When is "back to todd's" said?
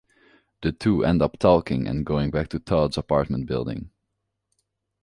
2.31-2.97